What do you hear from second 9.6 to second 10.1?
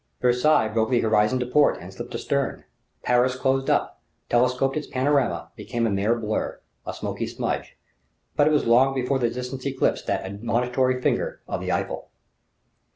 eclipsed